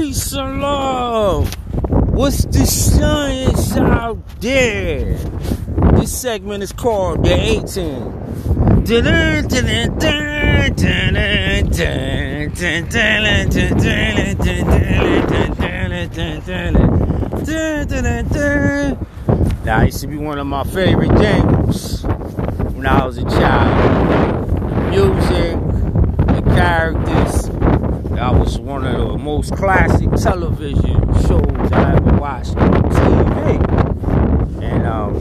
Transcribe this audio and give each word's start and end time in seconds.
Peace 0.00 0.32
and 0.32 0.60
love. 0.60 1.54
What's 2.12 2.44
the 2.46 2.66
science 2.66 3.76
out 3.76 4.18
there? 4.40 5.14
This 5.94 6.20
segment 6.20 6.64
is 6.64 6.72
called 6.72 7.22
The 7.22 7.32
A-Team. 7.32 8.10
Now, 19.64 19.80
it 19.80 19.86
used 19.86 20.00
to 20.00 20.06
be 20.08 20.16
one 20.16 20.38
of 20.40 20.46
my 20.48 20.64
favorite 20.64 21.16
jingles 21.20 22.02
when 22.02 22.84
I 22.84 23.06
was 23.06 23.18
a 23.18 23.24
child. 23.24 24.90
Music, 24.90 25.56
the 26.26 26.42
characters. 26.56 27.48
That 28.14 28.34
was 28.34 28.58
one 28.58 28.86
of 28.86 28.93
most 29.18 29.54
classic 29.54 30.10
television 30.12 31.00
shows 31.26 31.72
I 31.72 31.94
ever 31.96 32.16
watched 32.18 32.56
on 32.56 32.72
TV. 32.90 34.62
And, 34.62 34.86
um, 34.86 35.14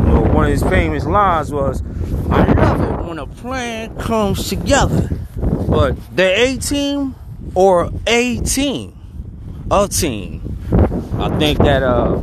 you 0.00 0.12
know, 0.12 0.20
one 0.32 0.44
of 0.46 0.50
his 0.50 0.62
famous 0.64 1.04
lines 1.04 1.52
was, 1.52 1.82
I 2.30 2.52
love 2.52 2.80
it 2.80 3.08
when 3.08 3.18
a 3.18 3.26
plan 3.26 3.96
comes 3.96 4.48
together. 4.48 5.10
But 5.36 5.96
the 6.14 6.24
A 6.24 6.56
team 6.56 7.14
or 7.54 7.90
a 8.06 8.38
team, 8.40 8.98
a 9.70 9.88
team. 9.88 10.58
I 11.18 11.28
think 11.38 11.58
that 11.58 11.82
uh, 11.82 12.20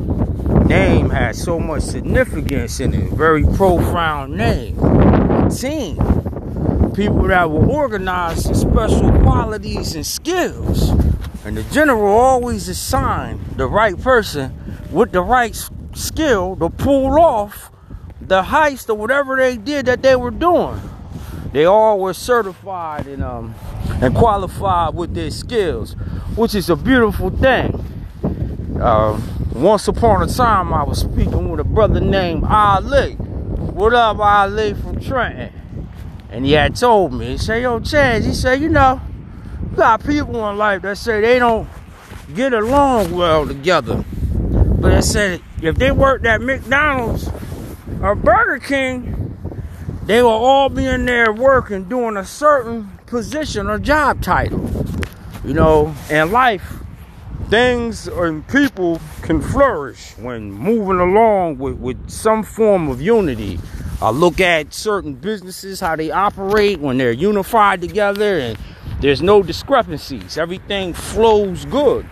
name 0.66 1.10
has 1.10 1.42
so 1.42 1.60
much 1.60 1.84
significance 1.84 2.80
in 2.80 2.94
it. 2.94 3.12
Very 3.14 3.44
profound 3.44 4.36
name. 4.36 4.76
Team. 5.50 5.98
People 7.00 7.30
that 7.30 7.50
were 7.50 7.66
organized 7.66 8.48
in 8.48 8.56
special 8.56 9.10
qualities 9.22 9.96
and 9.96 10.06
skills. 10.06 10.90
And 11.46 11.56
the 11.56 11.64
general 11.72 12.14
always 12.14 12.68
assigned 12.68 13.40
the 13.56 13.68
right 13.68 13.98
person 13.98 14.54
with 14.92 15.14
the 15.14 15.22
right 15.22 15.56
skill 15.94 16.58
to 16.58 16.70
pull 16.70 17.18
off 17.18 17.72
the 18.20 18.42
heist 18.42 18.90
or 18.90 18.96
whatever 18.96 19.38
they 19.38 19.56
did 19.56 19.86
that 19.86 20.02
they 20.02 20.18
were 20.18 20.30
doing. 20.30 20.82
They 21.54 21.64
all 21.64 22.02
were 22.02 22.14
certified 22.14 23.08
and 23.08 23.24
um 23.24 23.56
and 24.02 24.14
qualified 24.14 24.94
with 24.94 25.14
their 25.14 25.32
skills, 25.32 25.94
which 26.36 26.54
is 26.54 26.70
a 26.70 26.76
beautiful 26.76 27.30
thing. 27.30 27.82
Uh, 28.78 29.22
once 29.54 29.88
upon 29.88 30.22
a 30.22 30.28
time, 30.28 30.74
I 30.74 30.84
was 30.84 31.00
speaking 31.00 31.50
with 31.50 31.62
a 31.62 31.64
brother 31.64 32.02
named 32.02 32.44
Ali. 32.44 33.14
What 33.14 33.94
up, 33.94 34.20
Ali 34.20 34.74
from 34.74 35.00
Trenton? 35.00 35.59
And 36.30 36.46
he 36.46 36.52
had 36.52 36.76
told 36.76 37.14
me, 37.14 37.32
he 37.32 37.38
said, 37.38 37.64
Yo, 37.64 37.80
Chance, 37.80 38.26
he 38.26 38.34
said, 38.34 38.62
you 38.62 38.70
know, 38.70 39.02
you 39.72 39.78
got 39.78 40.06
people 40.06 40.48
in 40.50 40.58
life 40.58 40.82
that 40.84 40.98
say 40.98 41.22
they 41.22 41.40
don't 41.40 41.68
get 42.34 42.54
along 42.54 43.16
well 43.16 43.48
together. 43.48 44.04
But 44.80 44.94
I 44.94 45.00
said 45.00 45.42
if 45.62 45.76
they 45.76 45.92
worked 45.92 46.26
at 46.26 46.42
McDonald's 46.42 47.30
or 48.02 48.16
Burger 48.16 48.60
King, 48.60 49.38
they 50.06 50.22
will 50.22 50.30
all 50.30 50.70
be 50.70 50.86
in 50.86 51.06
there 51.06 51.32
working, 51.34 51.84
doing 51.86 52.18
a 52.18 52.26
certain 52.26 52.90
position 53.06 53.68
or 53.68 53.78
job 53.80 54.22
title. 54.22 54.70
You 55.44 55.54
know, 55.54 55.96
in 56.10 56.32
life, 56.32 56.80
things 57.50 58.08
and 58.08 58.48
people 58.48 59.02
can 59.22 59.42
flourish 59.42 60.16
when 60.18 60.52
moving 60.52 61.00
along 61.00 61.58
with, 61.58 61.78
with 61.78 62.10
some 62.10 62.44
form 62.44 62.90
of 62.90 63.02
unity. 63.02 63.60
I 64.02 64.12
look 64.12 64.40
at 64.40 64.74
certain 64.74 65.14
businesses, 65.14 65.82
how 65.82 65.98
they 65.98 66.10
operate 66.10 66.80
when 66.80 66.98
they're 66.98 67.12
unified 67.12 67.82
together 67.82 68.40
and 68.40 68.58
there's 69.02 69.22
no 69.22 69.44
discrepancies. 69.44 70.38
Everything 70.38 70.94
flows 70.94 71.66
good. 71.66 72.06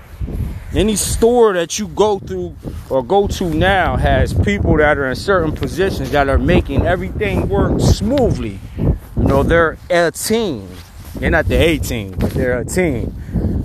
Any 0.73 0.97
store 0.97 1.53
that 1.53 1.79
you 1.79 1.87
go 1.87 2.19
through 2.19 2.57
or 2.89 3.03
go 3.03 3.27
to 3.27 3.49
now 3.53 3.95
has 3.95 4.33
people 4.33 4.75
that 4.77 4.97
are 4.97 5.07
in 5.07 5.15
certain 5.15 5.53
positions 5.53 6.11
that 6.11 6.27
are 6.27 6.37
making 6.37 6.85
everything 6.85 7.47
work 7.47 7.79
smoothly. 7.79 8.59
You 8.77 8.97
know, 9.15 9.43
they're 9.43 9.77
a 9.89 10.11
team. 10.11 10.69
They're 11.15 11.29
not 11.29 11.47
the 11.47 11.55
A 11.55 11.77
team, 11.77 12.11
but 12.11 12.31
they're 12.31 12.59
a 12.59 12.65
team. 12.65 13.15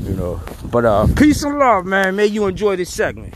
You 0.03 0.15
know. 0.15 0.41
But 0.65 0.85
uh 0.85 1.09
peace 1.17 1.43
and 1.43 1.59
love, 1.59 1.87
man. 1.87 2.15
May 2.15 2.27
you 2.27 2.47
enjoy 2.47 2.77
this 2.77 2.95
segment. 2.95 3.35